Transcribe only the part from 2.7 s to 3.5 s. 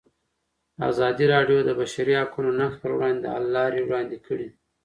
پر وړاندې د حل